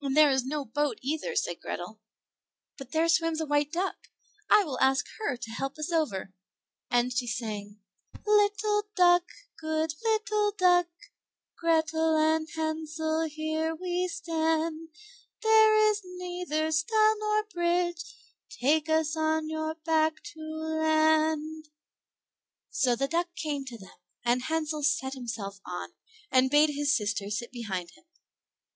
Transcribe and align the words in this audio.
"And 0.00 0.16
there 0.16 0.30
is 0.30 0.44
no 0.46 0.64
boat 0.64 1.00
either," 1.02 1.34
said 1.34 1.58
Grethel; 1.60 1.98
"but 2.78 2.92
there 2.92 3.08
swims 3.08 3.40
a 3.40 3.44
white 3.44 3.72
duck, 3.72 3.96
I 4.48 4.62
will 4.62 4.78
ask 4.78 5.04
her 5.18 5.36
to 5.36 5.50
help 5.50 5.78
us 5.80 5.90
over;" 5.90 6.32
and 6.92 7.12
she 7.12 7.26
sang, 7.26 7.80
"Little 8.24 8.84
duck, 8.94 9.24
good 9.58 9.92
little 10.04 10.52
duck, 10.52 10.90
Grethel 11.58 12.16
and 12.16 12.48
Hansel, 12.54 13.22
here 13.24 13.74
we 13.74 14.06
stand, 14.06 14.90
There 15.42 15.90
is 15.90 16.02
neither 16.04 16.70
stile 16.70 17.16
nor 17.18 17.42
bridge, 17.52 18.14
Take 18.48 18.88
us 18.88 19.16
on 19.16 19.48
your 19.48 19.74
back 19.74 20.22
to 20.34 20.40
land." 20.40 21.68
So 22.70 22.94
the 22.94 23.08
duck 23.08 23.34
came 23.34 23.64
to 23.64 23.76
them, 23.78 23.98
and 24.24 24.42
Hansel 24.44 24.84
sat 24.84 25.14
himself 25.14 25.58
on, 25.66 25.94
and 26.30 26.48
bade 26.48 26.70
his 26.70 26.96
sister 26.96 27.28
sit 27.28 27.50
behind 27.50 27.90
him. 27.90 28.04